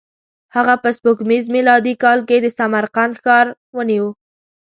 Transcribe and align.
هغه 0.55 0.75
په 0.83 0.89
سپوږمیز 0.97 1.45
میلادي 1.55 1.93
کال 2.03 2.19
کې 2.27 2.37
د 2.41 2.47
سمرقند 2.57 3.13
ښار 3.23 3.47
ونیو. 3.75 4.07